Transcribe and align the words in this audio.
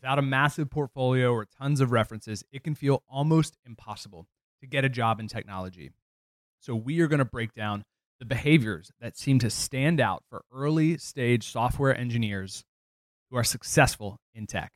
Without 0.00 0.18
a 0.18 0.22
massive 0.22 0.70
portfolio 0.70 1.30
or 1.30 1.44
tons 1.44 1.78
of 1.78 1.92
references, 1.92 2.42
it 2.50 2.64
can 2.64 2.74
feel 2.74 3.02
almost 3.06 3.58
impossible 3.66 4.26
to 4.62 4.66
get 4.66 4.82
a 4.82 4.88
job 4.88 5.20
in 5.20 5.28
technology. 5.28 5.90
So, 6.58 6.74
we 6.74 7.00
are 7.00 7.06
going 7.06 7.18
to 7.18 7.26
break 7.26 7.52
down 7.52 7.84
the 8.18 8.24
behaviors 8.24 8.90
that 9.02 9.18
seem 9.18 9.38
to 9.40 9.50
stand 9.50 10.00
out 10.00 10.22
for 10.30 10.42
early 10.50 10.96
stage 10.96 11.52
software 11.52 11.94
engineers 11.94 12.64
who 13.30 13.36
are 13.36 13.44
successful 13.44 14.16
in 14.34 14.46
tech. 14.46 14.72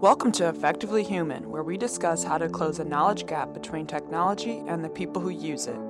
Welcome 0.00 0.32
to 0.32 0.48
Effectively 0.48 1.04
Human, 1.04 1.50
where 1.50 1.62
we 1.62 1.76
discuss 1.76 2.24
how 2.24 2.38
to 2.38 2.48
close 2.48 2.78
a 2.78 2.84
knowledge 2.84 3.26
gap 3.26 3.52
between 3.52 3.86
technology 3.86 4.62
and 4.66 4.82
the 4.82 4.88
people 4.88 5.20
who 5.20 5.28
use 5.28 5.66
it. 5.66 5.85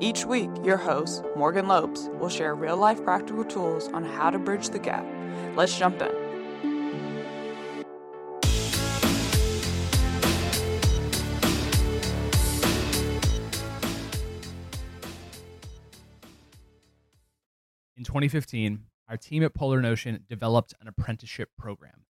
Each 0.00 0.24
week, 0.24 0.50
your 0.64 0.78
host, 0.78 1.24
Morgan 1.36 1.68
Lopes, 1.68 2.08
will 2.18 2.28
share 2.28 2.54
real 2.54 2.76
life 2.76 3.02
practical 3.04 3.44
tools 3.44 3.88
on 3.88 4.04
how 4.04 4.30
to 4.30 4.38
bridge 4.38 4.70
the 4.70 4.78
gap. 4.78 5.06
Let's 5.54 5.78
jump 5.78 6.00
in. 6.02 6.10
In 17.96 18.04
2015, 18.04 18.86
our 19.08 19.16
team 19.16 19.44
at 19.44 19.54
Polar 19.54 19.80
Notion 19.80 20.24
developed 20.28 20.74
an 20.80 20.88
apprenticeship 20.88 21.50
program. 21.56 22.06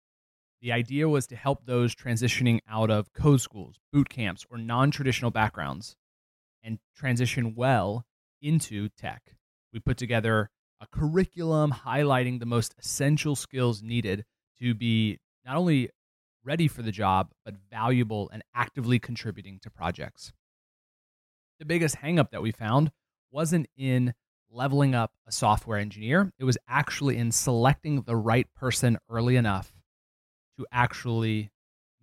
The 0.62 0.72
idea 0.72 1.08
was 1.08 1.26
to 1.26 1.36
help 1.36 1.66
those 1.66 1.94
transitioning 1.94 2.60
out 2.68 2.90
of 2.90 3.12
code 3.12 3.40
schools, 3.40 3.80
boot 3.92 4.08
camps, 4.08 4.46
or 4.48 4.56
non 4.56 4.90
traditional 4.92 5.32
backgrounds 5.32 5.96
and 6.62 6.78
transition 6.96 7.54
well 7.54 8.04
into 8.40 8.88
tech. 8.90 9.36
We 9.72 9.80
put 9.80 9.96
together 9.96 10.50
a 10.80 10.86
curriculum 10.86 11.72
highlighting 11.86 12.40
the 12.40 12.46
most 12.46 12.74
essential 12.78 13.36
skills 13.36 13.82
needed 13.82 14.24
to 14.60 14.74
be 14.74 15.18
not 15.46 15.56
only 15.56 15.90
ready 16.44 16.68
for 16.68 16.82
the 16.82 16.92
job, 16.92 17.30
but 17.44 17.54
valuable 17.70 18.28
and 18.32 18.42
actively 18.54 18.98
contributing 18.98 19.60
to 19.62 19.70
projects. 19.70 20.32
The 21.58 21.64
biggest 21.64 21.96
hangup 21.96 22.30
that 22.30 22.42
we 22.42 22.50
found 22.50 22.90
wasn't 23.30 23.68
in 23.76 24.14
leveling 24.50 24.94
up 24.94 25.12
a 25.26 25.32
software 25.32 25.78
engineer, 25.78 26.32
it 26.38 26.44
was 26.44 26.58
actually 26.68 27.16
in 27.16 27.32
selecting 27.32 28.02
the 28.02 28.16
right 28.16 28.46
person 28.54 28.98
early 29.08 29.36
enough 29.36 29.72
to 30.58 30.66
actually 30.70 31.50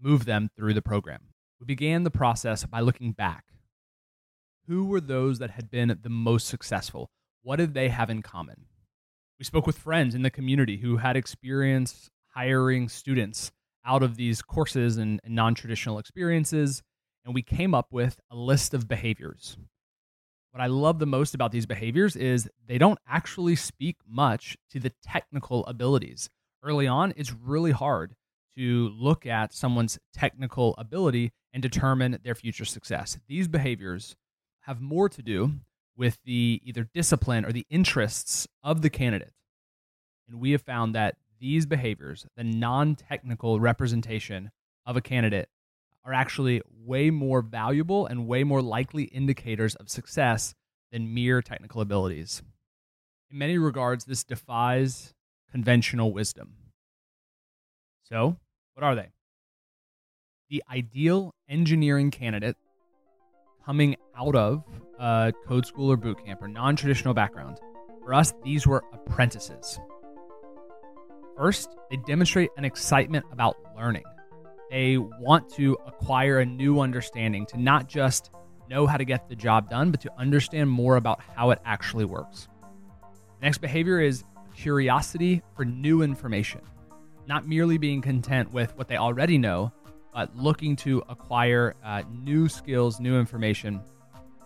move 0.01 0.25
them 0.25 0.49
through 0.55 0.73
the 0.73 0.81
program. 0.81 1.21
We 1.59 1.65
began 1.65 2.03
the 2.03 2.11
process 2.11 2.65
by 2.65 2.79
looking 2.79 3.11
back 3.11 3.45
who 4.69 4.85
were 4.85 5.01
those 5.01 5.39
that 5.39 5.49
had 5.49 5.71
been 5.71 5.97
the 6.03 6.09
most 6.09 6.47
successful? 6.47 7.09
What 7.41 7.55
did 7.55 7.73
they 7.73 7.89
have 7.89 8.11
in 8.11 8.21
common? 8.21 8.65
We 9.39 9.45
spoke 9.45 9.65
with 9.65 9.79
friends 9.79 10.13
in 10.13 10.21
the 10.21 10.29
community 10.29 10.77
who 10.77 10.97
had 10.97 11.17
experience 11.17 12.11
hiring 12.35 12.87
students 12.87 13.51
out 13.83 14.03
of 14.03 14.15
these 14.15 14.43
courses 14.43 14.97
and, 14.97 15.19
and 15.23 15.33
non 15.33 15.55
traditional 15.55 15.97
experiences, 15.97 16.83
and 17.25 17.33
we 17.33 17.41
came 17.41 17.73
up 17.73 17.87
with 17.91 18.19
a 18.29 18.35
list 18.35 18.75
of 18.75 18.87
behaviors. 18.87 19.57
What 20.51 20.61
I 20.61 20.67
love 20.67 20.99
the 20.99 21.07
most 21.07 21.33
about 21.33 21.51
these 21.51 21.65
behaviors 21.65 22.15
is 22.15 22.47
they 22.67 22.77
don't 22.77 22.99
actually 23.07 23.55
speak 23.55 23.97
much 24.07 24.55
to 24.69 24.79
the 24.79 24.91
technical 25.03 25.65
abilities. 25.65 26.29
Early 26.63 26.85
on, 26.85 27.13
it's 27.15 27.33
really 27.33 27.71
hard 27.71 28.13
to 28.55 28.89
look 28.89 29.25
at 29.25 29.51
someone's 29.51 29.97
technical 30.13 30.75
ability 30.77 31.31
and 31.53 31.63
determine 31.63 32.19
their 32.23 32.35
future 32.35 32.65
success. 32.65 33.17
These 33.27 33.47
behaviors 33.47 34.15
have 34.61 34.81
more 34.81 35.09
to 35.09 35.21
do 35.21 35.53
with 35.95 36.17
the 36.23 36.61
either 36.63 36.87
discipline 36.93 37.45
or 37.45 37.51
the 37.51 37.65
interests 37.69 38.47
of 38.63 38.81
the 38.81 38.89
candidate. 38.89 39.33
And 40.27 40.39
we 40.39 40.51
have 40.51 40.61
found 40.61 40.95
that 40.95 41.17
these 41.39 41.65
behaviors, 41.65 42.25
the 42.35 42.43
non 42.43 42.95
technical 42.95 43.59
representation 43.59 44.51
of 44.85 44.95
a 44.95 45.01
candidate, 45.01 45.49
are 46.05 46.13
actually 46.13 46.61
way 46.85 47.09
more 47.09 47.41
valuable 47.41 48.05
and 48.05 48.27
way 48.27 48.43
more 48.43 48.61
likely 48.61 49.03
indicators 49.03 49.75
of 49.75 49.89
success 49.89 50.55
than 50.91 51.13
mere 51.13 51.41
technical 51.41 51.81
abilities. 51.81 52.41
In 53.29 53.37
many 53.37 53.57
regards, 53.57 54.05
this 54.05 54.23
defies 54.23 55.13
conventional 55.51 56.13
wisdom. 56.13 56.55
So, 58.03 58.37
what 58.73 58.83
are 58.83 58.95
they? 58.95 59.09
The 60.49 60.63
ideal 60.71 61.35
engineering 61.47 62.09
candidate 62.09 62.57
coming 63.69 63.95
out 64.17 64.35
of 64.35 64.63
uh, 64.97 65.31
code 65.45 65.63
school 65.63 65.91
or 65.91 65.95
boot 65.95 66.17
camp 66.25 66.41
or 66.41 66.47
non 66.47 66.75
traditional 66.75 67.13
background. 67.13 67.59
For 68.03 68.15
us, 68.15 68.33
these 68.43 68.65
were 68.65 68.83
apprentices. 68.91 69.79
First, 71.37 71.77
they 71.91 71.97
demonstrate 71.97 72.49
an 72.57 72.65
excitement 72.65 73.27
about 73.31 73.57
learning. 73.77 74.05
They 74.71 74.97
want 74.97 75.49
to 75.51 75.77
acquire 75.85 76.39
a 76.39 76.45
new 76.47 76.79
understanding 76.79 77.45
to 77.45 77.61
not 77.61 77.87
just 77.87 78.31
know 78.71 78.87
how 78.87 78.97
to 78.97 79.05
get 79.05 79.29
the 79.29 79.35
job 79.35 79.69
done, 79.69 79.91
but 79.91 80.01
to 80.01 80.11
understand 80.17 80.67
more 80.71 80.95
about 80.95 81.21
how 81.35 81.51
it 81.51 81.59
actually 81.63 82.05
works. 82.05 82.47
Next 83.39 83.59
behavior 83.59 83.99
is 83.99 84.23
curiosity 84.55 85.43
for 85.55 85.63
new 85.63 86.01
information, 86.01 86.61
not 87.27 87.47
merely 87.47 87.77
being 87.77 88.01
content 88.01 88.51
with 88.51 88.75
what 88.77 88.87
they 88.87 88.97
already 88.97 89.37
know, 89.37 89.71
but 90.13 90.35
looking 90.35 90.75
to 90.77 91.03
acquire 91.09 91.75
uh, 91.83 92.03
new 92.11 92.47
skills, 92.47 92.99
new 92.99 93.19
information. 93.19 93.81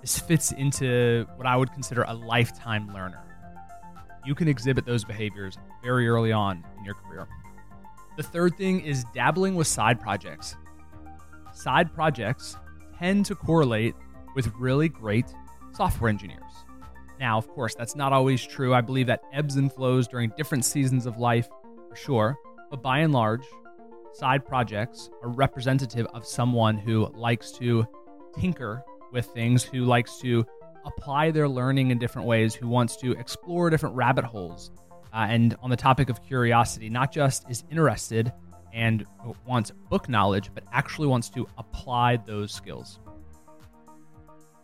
This 0.01 0.19
fits 0.19 0.51
into 0.51 1.25
what 1.35 1.47
I 1.47 1.55
would 1.55 1.71
consider 1.71 2.03
a 2.03 2.13
lifetime 2.13 2.93
learner. 2.93 3.23
You 4.25 4.35
can 4.35 4.47
exhibit 4.47 4.85
those 4.85 5.03
behaviors 5.03 5.57
very 5.83 6.07
early 6.07 6.31
on 6.31 6.63
in 6.77 6.85
your 6.85 6.95
career. 6.95 7.27
The 8.17 8.23
third 8.23 8.55
thing 8.57 8.81
is 8.81 9.05
dabbling 9.13 9.55
with 9.55 9.67
side 9.67 9.99
projects. 9.99 10.55
Side 11.53 11.93
projects 11.93 12.57
tend 12.97 13.25
to 13.27 13.35
correlate 13.35 13.95
with 14.35 14.51
really 14.57 14.89
great 14.89 15.25
software 15.73 16.09
engineers. 16.09 16.41
Now, 17.19 17.37
of 17.37 17.47
course, 17.47 17.75
that's 17.75 17.95
not 17.95 18.13
always 18.13 18.43
true. 18.43 18.73
I 18.73 18.81
believe 18.81 19.07
that 19.07 19.23
ebbs 19.31 19.55
and 19.55 19.71
flows 19.71 20.07
during 20.07 20.31
different 20.35 20.65
seasons 20.65 21.05
of 21.05 21.17
life, 21.17 21.47
for 21.89 21.95
sure. 21.95 22.35
But 22.69 22.81
by 22.81 22.99
and 22.99 23.13
large, 23.13 23.45
side 24.13 24.45
projects 24.45 25.09
are 25.21 25.29
representative 25.29 26.07
of 26.13 26.25
someone 26.25 26.77
who 26.77 27.11
likes 27.15 27.51
to 27.53 27.85
tinker 28.39 28.83
with 29.11 29.25
things, 29.27 29.63
who 29.63 29.85
likes 29.85 30.19
to 30.19 30.45
apply 30.85 31.31
their 31.31 31.47
learning 31.47 31.91
in 31.91 31.97
different 31.97 32.27
ways, 32.27 32.53
who 32.53 32.67
wants 32.67 32.95
to 32.97 33.11
explore 33.13 33.69
different 33.69 33.95
rabbit 33.95 34.25
holes. 34.25 34.71
Uh, 35.13 35.27
and 35.29 35.55
on 35.61 35.69
the 35.69 35.77
topic 35.77 36.09
of 36.09 36.23
curiosity, 36.23 36.89
not 36.89 37.11
just 37.11 37.49
is 37.49 37.63
interested 37.69 38.33
and 38.73 39.05
wants 39.45 39.71
book 39.89 40.09
knowledge, 40.09 40.49
but 40.53 40.63
actually 40.71 41.07
wants 41.07 41.29
to 41.29 41.47
apply 41.57 42.17
those 42.17 42.51
skills. 42.51 42.99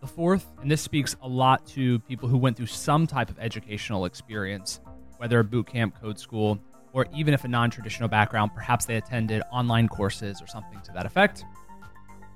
The 0.01 0.07
fourth, 0.07 0.47
and 0.61 0.71
this 0.71 0.81
speaks 0.81 1.15
a 1.21 1.27
lot 1.27 1.65
to 1.67 1.99
people 1.99 2.27
who 2.29 2.37
went 2.37 2.57
through 2.57 2.67
some 2.67 3.05
type 3.05 3.29
of 3.29 3.37
educational 3.37 4.05
experience, 4.05 4.79
whether 5.17 5.43
boot 5.43 5.67
camp, 5.67 5.99
code 6.01 6.17
school, 6.17 6.57
or 6.93 7.05
even 7.13 7.33
if 7.33 7.43
a 7.43 7.47
non 7.47 7.69
traditional 7.69 8.09
background, 8.09 8.51
perhaps 8.53 8.85
they 8.85 8.95
attended 8.95 9.41
online 9.51 9.87
courses 9.87 10.41
or 10.41 10.47
something 10.47 10.79
to 10.81 10.91
that 10.93 11.05
effect. 11.05 11.45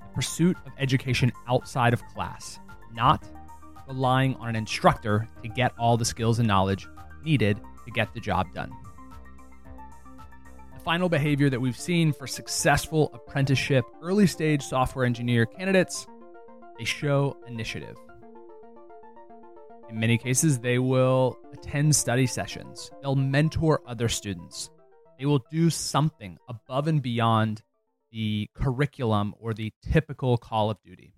The 0.00 0.14
pursuit 0.14 0.56
of 0.66 0.72
education 0.78 1.32
outside 1.48 1.92
of 1.92 2.04
class, 2.06 2.58
not 2.92 3.24
relying 3.86 4.34
on 4.36 4.50
an 4.50 4.56
instructor 4.56 5.28
to 5.42 5.48
get 5.48 5.72
all 5.78 5.96
the 5.96 6.04
skills 6.04 6.38
and 6.38 6.48
knowledge 6.48 6.86
needed 7.22 7.60
to 7.84 7.90
get 7.90 8.12
the 8.14 8.20
job 8.20 8.52
done. 8.54 8.70
The 10.74 10.80
final 10.80 11.08
behavior 11.08 11.50
that 11.50 11.60
we've 11.60 11.78
seen 11.78 12.12
for 12.12 12.26
successful 12.26 13.10
apprenticeship 13.14 13.84
early 14.02 14.26
stage 14.26 14.62
software 14.62 15.04
engineer 15.04 15.46
candidates 15.46 16.06
they 16.78 16.84
show 16.84 17.36
initiative. 17.46 17.96
In 19.88 20.00
many 20.00 20.18
cases, 20.18 20.58
they 20.58 20.78
will 20.78 21.38
attend 21.52 21.94
study 21.94 22.26
sessions, 22.26 22.90
they'll 23.02 23.14
mentor 23.14 23.80
other 23.86 24.08
students, 24.08 24.70
they 25.18 25.26
will 25.26 25.44
do 25.50 25.70
something 25.70 26.38
above 26.48 26.88
and 26.88 27.02
beyond 27.02 27.62
the 28.10 28.48
curriculum 28.54 29.34
or 29.38 29.54
the 29.54 29.72
typical 29.82 30.36
call 30.36 30.70
of 30.70 30.80
duty. 30.82 31.12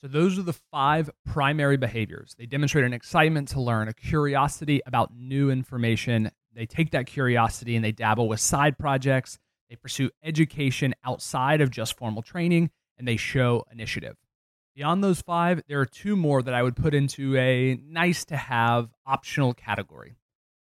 So, 0.00 0.08
those 0.08 0.38
are 0.38 0.42
the 0.42 0.54
five 0.54 1.10
primary 1.26 1.76
behaviors. 1.76 2.34
They 2.38 2.46
demonstrate 2.46 2.84
an 2.84 2.92
excitement 2.94 3.48
to 3.48 3.60
learn, 3.60 3.88
a 3.88 3.92
curiosity 3.92 4.80
about 4.86 5.14
new 5.14 5.50
information. 5.50 6.30
They 6.54 6.66
take 6.66 6.92
that 6.92 7.06
curiosity 7.06 7.76
and 7.76 7.84
they 7.84 7.92
dabble 7.92 8.28
with 8.28 8.40
side 8.40 8.78
projects. 8.78 9.38
They 9.68 9.76
pursue 9.76 10.10
education 10.22 10.94
outside 11.04 11.60
of 11.60 11.70
just 11.70 11.96
formal 11.96 12.22
training, 12.22 12.70
and 12.98 13.06
they 13.06 13.16
show 13.16 13.64
initiative. 13.70 14.16
Beyond 14.76 15.02
those 15.02 15.20
five, 15.20 15.62
there 15.68 15.80
are 15.80 15.86
two 15.86 16.16
more 16.16 16.42
that 16.42 16.54
I 16.54 16.62
would 16.62 16.76
put 16.76 16.94
into 16.94 17.36
a 17.36 17.78
nice 17.84 18.24
to 18.26 18.36
have 18.36 18.90
optional 19.04 19.52
category. 19.52 20.16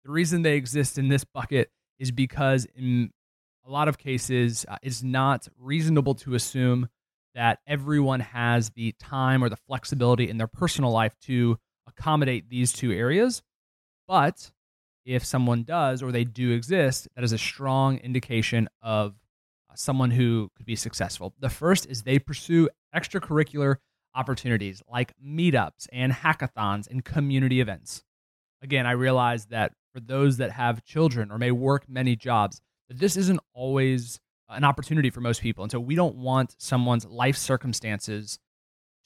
The 0.04 0.12
reason 0.12 0.42
they 0.42 0.56
exist 0.56 0.98
in 0.98 1.08
this 1.08 1.24
bucket 1.24 1.72
is 2.00 2.12
because 2.12 2.68
in 2.76 3.12
a 3.66 3.72
lot 3.72 3.88
of 3.88 3.98
cases, 3.98 4.66
uh, 4.68 4.76
it's 4.84 5.02
not 5.02 5.48
reasonable 5.58 6.16
to 6.16 6.36
assume 6.36 6.90
that 7.34 7.60
everyone 7.66 8.20
has 8.20 8.70
the 8.72 8.94
time 9.00 9.44
or 9.44 9.50
the 9.50 9.56
flexibility 9.56 10.30
in 10.30 10.38
their 10.38 10.48
personal 10.48 10.92
life 10.92 11.18
to 11.22 11.58
accommodate 11.88 12.50
these 12.50 12.74
two 12.74 12.92
areas. 12.92 13.42
But 14.08 14.52
if 15.06 15.26
someone 15.26 15.64
does 15.64 16.04
or 16.04 16.12
they 16.12 16.24
do 16.26 16.52
exist, 16.52 17.08
that 17.16 17.24
is 17.24 17.32
a 17.32 17.38
strong 17.38 17.98
indication 17.98 18.68
of 18.82 19.16
uh, 19.70 19.76
someone 19.76 20.12
who 20.12 20.52
could 20.56 20.66
be 20.66 20.76
successful. 20.76 21.34
The 21.40 21.50
first 21.50 21.86
is 21.86 22.04
they 22.04 22.20
pursue 22.20 22.70
extracurricular 22.96 23.78
opportunities 24.16 24.82
like 24.90 25.14
meetups 25.24 25.88
and 25.92 26.12
hackathons 26.12 26.90
and 26.90 27.04
community 27.04 27.62
events. 27.62 28.04
Again, 28.62 28.86
I 28.86 28.92
realize 28.92 29.48
that 29.48 29.74
for 29.94 30.00
those 30.00 30.38
that 30.38 30.52
have 30.52 30.84
children 30.84 31.32
or 31.32 31.38
may 31.38 31.52
work 31.52 31.86
many 31.88 32.16
jobs, 32.16 32.62
that 32.90 33.00
this 33.00 33.18
isn't 33.18 33.40
always 33.54 34.20
an 34.50 34.64
opportunity 34.64 35.10
for 35.10 35.22
most 35.22 35.42
people. 35.42 35.64
And 35.64 35.72
so 35.72 35.80
we 35.80 35.96
don't 35.96 36.16
want 36.16 36.56
someone's 36.58 37.06
life 37.06 37.38
circumstances 37.38 38.40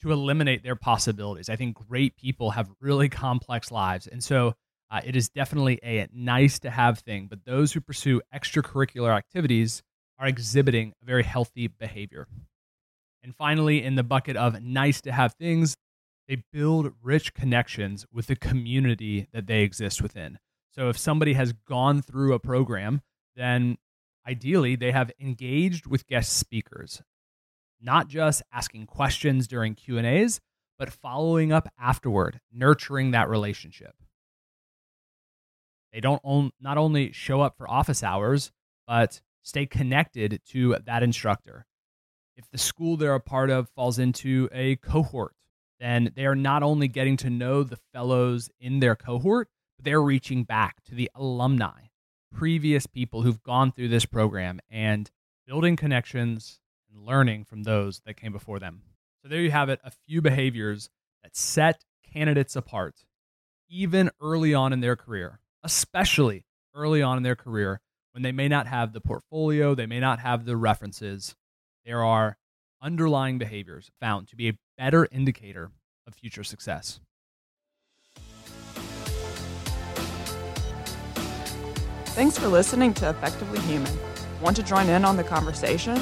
to 0.02 0.12
eliminate 0.12 0.62
their 0.62 0.76
possibilities. 0.76 1.48
I 1.48 1.56
think 1.56 1.76
great 1.88 2.16
people 2.16 2.52
have 2.52 2.70
really 2.80 3.08
complex 3.08 3.70
lives. 3.70 4.06
And 4.06 4.22
so 4.22 4.54
uh, 4.90 5.00
it 5.04 5.16
is 5.16 5.28
definitely 5.28 5.78
a 5.82 6.08
nice 6.12 6.60
to 6.60 6.70
have 6.70 7.00
thing. 7.00 7.26
But 7.28 7.44
those 7.44 7.72
who 7.72 7.80
pursue 7.80 8.20
extracurricular 8.34 9.16
activities 9.16 9.82
are 10.18 10.26
exhibiting 10.26 10.92
a 11.02 11.06
very 11.06 11.22
healthy 11.22 11.66
behavior. 11.68 12.26
And 13.22 13.34
finally, 13.34 13.82
in 13.82 13.96
the 13.96 14.02
bucket 14.02 14.36
of 14.36 14.62
nice 14.62 15.00
to 15.02 15.12
have 15.12 15.34
things, 15.34 15.76
they 16.28 16.42
build 16.52 16.92
rich 17.02 17.34
connections 17.34 18.06
with 18.12 18.26
the 18.26 18.36
community 18.36 19.26
that 19.32 19.46
they 19.46 19.62
exist 19.62 20.02
within. 20.02 20.38
So 20.70 20.88
if 20.88 20.98
somebody 20.98 21.32
has 21.32 21.52
gone 21.52 22.02
through 22.02 22.34
a 22.34 22.38
program, 22.38 23.00
then 23.34 23.78
ideally 24.26 24.76
they 24.76 24.92
have 24.92 25.10
engaged 25.18 25.86
with 25.86 26.06
guest 26.06 26.34
speakers, 26.36 27.02
not 27.80 28.08
just 28.08 28.42
asking 28.52 28.86
questions 28.86 29.48
during 29.48 29.74
Q&As, 29.74 30.40
but 30.78 30.92
following 30.92 31.50
up 31.52 31.68
afterward, 31.80 32.40
nurturing 32.52 33.10
that 33.10 33.28
relationship. 33.28 33.94
They 35.92 36.00
don't 36.00 36.20
own, 36.22 36.50
not 36.60 36.78
only 36.78 37.12
show 37.12 37.40
up 37.40 37.56
for 37.56 37.68
office 37.68 38.02
hours, 38.02 38.52
but 38.86 39.20
stay 39.42 39.66
connected 39.66 40.40
to 40.50 40.76
that 40.84 41.02
instructor. 41.02 41.66
If 42.38 42.48
the 42.52 42.56
school 42.56 42.96
they're 42.96 43.16
a 43.16 43.20
part 43.20 43.50
of 43.50 43.68
falls 43.70 43.98
into 43.98 44.48
a 44.52 44.76
cohort, 44.76 45.34
then 45.80 46.12
they 46.14 46.24
are 46.24 46.36
not 46.36 46.62
only 46.62 46.86
getting 46.86 47.16
to 47.18 47.30
know 47.30 47.64
the 47.64 47.80
fellows 47.92 48.48
in 48.60 48.78
their 48.78 48.94
cohort, 48.94 49.48
but 49.76 49.84
they're 49.84 50.00
reaching 50.00 50.44
back 50.44 50.82
to 50.84 50.94
the 50.94 51.10
alumni, 51.16 51.86
previous 52.32 52.86
people 52.86 53.22
who've 53.22 53.42
gone 53.42 53.72
through 53.72 53.88
this 53.88 54.06
program 54.06 54.60
and 54.70 55.10
building 55.48 55.74
connections 55.74 56.60
and 56.92 57.04
learning 57.04 57.44
from 57.44 57.64
those 57.64 58.00
that 58.06 58.16
came 58.16 58.30
before 58.30 58.60
them. 58.60 58.82
So 59.22 59.28
there 59.28 59.40
you 59.40 59.50
have 59.50 59.68
it, 59.68 59.80
a 59.82 59.90
few 60.06 60.22
behaviors 60.22 60.90
that 61.24 61.36
set 61.36 61.84
candidates 62.12 62.54
apart, 62.54 63.04
even 63.68 64.10
early 64.22 64.54
on 64.54 64.72
in 64.72 64.78
their 64.78 64.94
career, 64.94 65.40
especially 65.64 66.44
early 66.72 67.02
on 67.02 67.16
in 67.16 67.24
their 67.24 67.34
career 67.34 67.80
when 68.12 68.22
they 68.22 68.30
may 68.30 68.46
not 68.46 68.68
have 68.68 68.92
the 68.92 69.00
portfolio, 69.00 69.74
they 69.74 69.86
may 69.86 69.98
not 70.00 70.20
have 70.20 70.44
the 70.44 70.56
references, 70.56 71.34
there 71.88 72.04
are 72.04 72.36
underlying 72.82 73.38
behaviors 73.38 73.90
found 73.98 74.28
to 74.28 74.36
be 74.36 74.50
a 74.50 74.52
better 74.76 75.08
indicator 75.10 75.70
of 76.06 76.14
future 76.14 76.44
success. 76.44 77.00
Thanks 82.08 82.38
for 82.38 82.48
listening 82.48 82.92
to 82.94 83.08
Effectively 83.08 83.60
Human. 83.60 83.96
Want 84.42 84.54
to 84.56 84.62
join 84.62 84.90
in 84.90 85.02
on 85.06 85.16
the 85.16 85.24
conversation? 85.24 85.98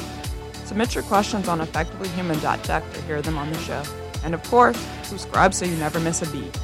Submit 0.65 0.93
your 0.93 1.05
questions 1.05 1.47
on 1.47 1.61
effectivelyhuman.tech 1.61 2.93
to 2.93 3.03
hear 3.03 3.23
them 3.23 3.39
on 3.39 3.53
the 3.53 3.59
show. 3.61 3.85
And 4.25 4.35
of 4.35 4.43
course, 4.43 4.77
subscribe 5.05 5.55
so 5.55 5.67
you 5.67 5.77
never 5.77 6.01
miss 6.01 6.21
a 6.21 6.27
beat. 6.33 6.59